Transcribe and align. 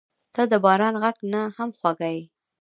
•ته 0.35 0.41
د 0.51 0.53
باران 0.65 0.95
غږ 1.03 1.17
نه 1.33 1.41
هم 1.55 1.69
خوږه 1.77 2.09
یې. 2.15 2.23